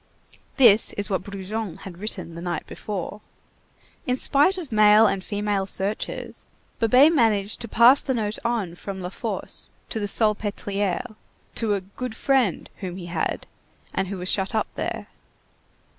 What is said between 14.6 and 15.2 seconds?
there.